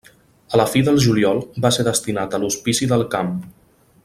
[0.55, 3.35] A la fi del juliol va ser destinat a l'hospici del camp.